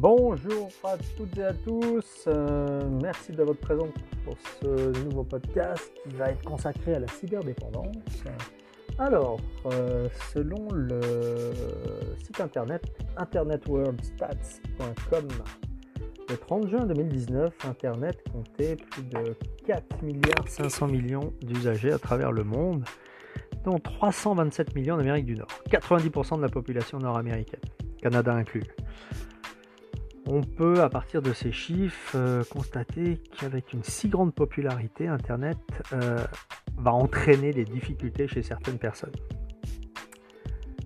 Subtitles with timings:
[0.00, 3.88] Bonjour à toutes et à tous, euh, merci de votre présence
[4.24, 7.96] pour ce nouveau podcast qui va être consacré à la cyberdépendance.
[8.96, 11.00] Alors, euh, selon le
[12.22, 12.84] site internet
[13.16, 15.28] internetworldstats.com,
[16.28, 19.36] le 30 juin 2019, Internet comptait plus de
[19.66, 22.84] 4 milliards 500 millions d'usagers à travers le monde,
[23.64, 27.62] dont 327 millions en Amérique du Nord, 90% de la population nord-américaine,
[28.00, 28.62] Canada inclus.
[30.30, 35.56] On peut, à partir de ces chiffres, euh, constater qu'avec une si grande popularité, Internet
[35.94, 36.22] euh,
[36.76, 39.14] va entraîner des difficultés chez certaines personnes.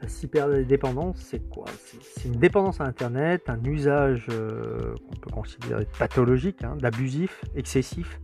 [0.00, 1.66] La cyberdépendance, c'est quoi?
[2.00, 8.18] C'est une dépendance à Internet, un usage euh, qu'on peut considérer pathologique, hein, d'abusif, excessif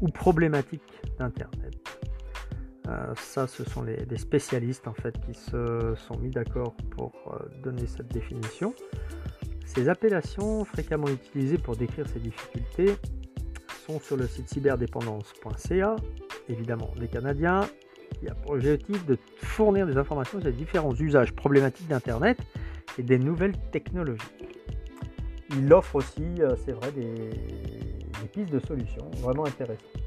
[0.00, 1.76] ou problématique d'Internet.
[3.14, 7.12] ça, ce sont les, spécialistes en fait qui se sont mis d'accord pour
[7.62, 8.74] donner cette définition.
[9.64, 12.96] Ces appellations, fréquemment utilisées pour décrire ces difficultés,
[13.86, 15.96] sont sur le site cyberdépendance.ca,
[16.48, 17.68] évidemment des Canadiens,
[18.18, 22.38] qui a pour objectif de fournir des informations sur les différents usages problématiques d'Internet
[22.98, 24.20] et des nouvelles technologies.
[25.56, 30.03] Il offre aussi, euh, c'est vrai, des, des pistes de solutions vraiment intéressantes.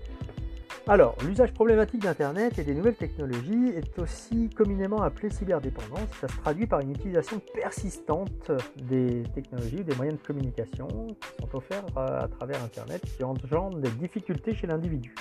[0.89, 6.07] Alors, l'usage problématique d'Internet et des nouvelles technologies est aussi communément appelé cyberdépendance.
[6.21, 11.57] Ça se traduit par une utilisation persistante des technologies, des moyens de communication qui sont
[11.57, 15.13] offerts à travers Internet qui engendrent des difficultés chez l'individu.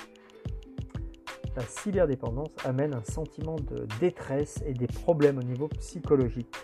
[1.57, 6.55] La cyberdépendance amène un sentiment de détresse et des problèmes au niveau psychologique,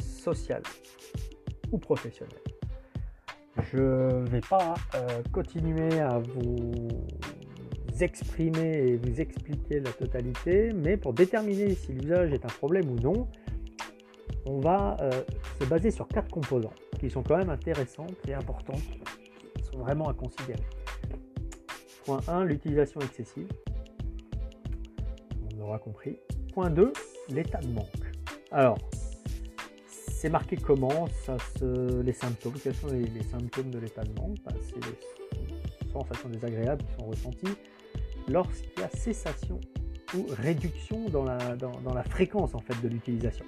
[0.00, 0.62] social
[1.72, 2.38] ou professionnel.
[3.72, 6.88] Je ne vais pas euh, continuer à vous
[8.02, 12.96] exprimer et vous expliquer la totalité, mais pour déterminer si l'usage est un problème ou
[12.96, 13.28] non,
[14.46, 15.10] on va euh,
[15.60, 18.82] se baser sur quatre composants qui sont quand même intéressantes et importantes,
[19.56, 20.62] qui sont vraiment à considérer.
[22.04, 23.48] Point 1, l'utilisation excessive.
[25.52, 26.18] On l'aura compris.
[26.54, 26.92] Point 2,
[27.30, 27.86] l'état de manque.
[28.52, 28.78] Alors,
[29.88, 32.54] c'est marqué comment ça se, Les symptômes.
[32.62, 34.36] Quels sont les, symptômes de l'état de manque?
[34.44, 37.56] Bah, C'est les sensations désagréables qui sont ressenties
[38.28, 39.60] lorsqu'il y a cessation
[40.14, 43.44] ou réduction dans la, fréquence en fait de l'utilisation,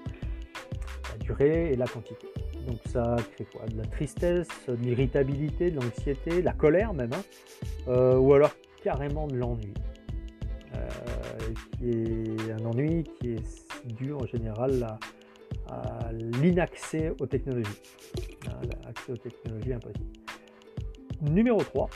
[1.13, 2.27] la durée et la quantité.
[2.67, 3.67] Donc ça crée quoi?
[3.67, 7.23] De la tristesse, de l'irritabilité, de l'anxiété, la colère même, hein,
[7.89, 9.73] euh, ou alors carrément de l'ennui.
[10.75, 10.89] Euh,
[11.79, 14.99] qui est un ennui qui est dû en général
[15.69, 17.81] à, l'inaccès aux technologies.
[18.85, 20.07] L'accès aux technologies impossible.
[21.23, 21.89] Numéro 3,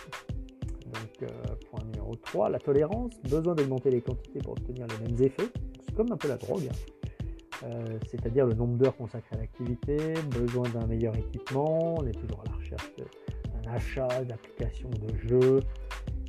[0.92, 5.22] donc, euh, point numéro 3, la tolérance, besoin d'augmenter les quantités pour obtenir les mêmes
[5.22, 5.48] effets.
[5.84, 7.64] C'est comme un peu la drogue, hein.
[7.64, 9.96] euh, c'est-à-dire le nombre d'heures consacrées à l'activité,
[10.30, 15.60] besoin d'un meilleur équipement, on est toujours à la recherche d'un achat, d'applications de jeux.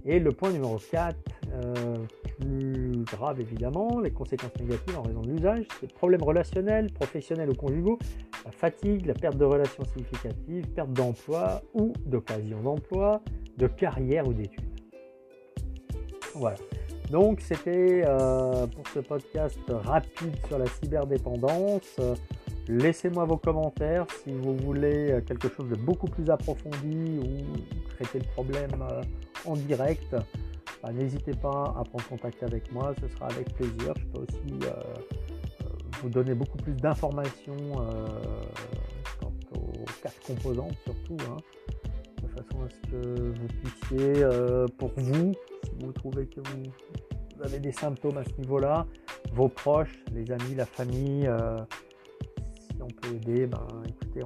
[0.05, 1.15] Et le point numéro 4,
[1.53, 1.97] euh,
[2.39, 7.55] plus grave évidemment, les conséquences négatives en raison de l'usage, c'est problèmes relationnels, professionnels ou
[7.55, 7.99] conjugaux,
[8.45, 13.21] la fatigue, la perte de relations significatives, perte d'emploi ou d'occasion d'emploi,
[13.57, 14.63] de carrière ou d'études.
[16.35, 16.57] Voilà.
[17.09, 21.99] Donc c'était euh, pour ce podcast rapide sur la cyberdépendance.
[22.67, 28.25] Laissez-moi vos commentaires si vous voulez quelque chose de beaucoup plus approfondi ou traiter le
[28.33, 29.01] problème euh,
[29.45, 30.15] en direct.
[30.81, 33.93] Bah, n'hésitez pas à prendre contact avec moi, ce sera avec plaisir.
[33.97, 34.73] Je peux aussi euh,
[36.01, 37.73] vous donner beaucoup plus d'informations
[39.19, 41.17] quant aux quatre composantes surtout.
[41.29, 41.37] Hein
[42.43, 45.33] façon à ce que vous puissiez, euh, pour vous,
[45.63, 48.85] si vous trouvez que vous, avez des symptômes à ce niveau-là,
[49.33, 51.57] vos proches, les amis, la famille, euh,
[52.57, 54.21] si on peut aider, ben écoutez,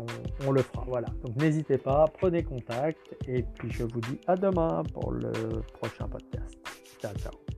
[0.46, 0.86] on, le fera.
[0.88, 1.08] Voilà.
[1.26, 5.32] Donc n'hésitez pas, prenez contact et puis je vous dis à demain pour le
[5.74, 6.58] prochain podcast.
[7.00, 7.57] Ciao, ciao.